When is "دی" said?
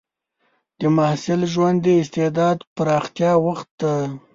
3.81-4.05